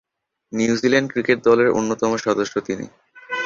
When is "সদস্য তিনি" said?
2.17-2.85